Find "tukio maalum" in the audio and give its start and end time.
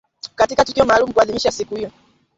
0.65-1.13